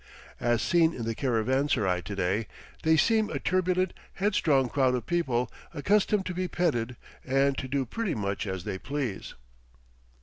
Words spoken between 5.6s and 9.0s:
accustomed to be petted, and to do pretty much as they